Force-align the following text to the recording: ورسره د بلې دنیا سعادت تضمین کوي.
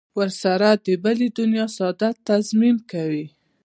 ورسره 0.19 0.69
د 0.85 0.87
بلې 1.03 1.27
دنیا 1.39 1.65
سعادت 1.75 2.15
تضمین 2.29 2.75
کوي. 2.91 3.25